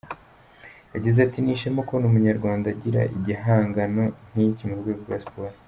[0.95, 5.53] Yagize ati “Ni ishema kubona Umunyarwanda agira igihangano nk’iki mu rwego rwa siporo.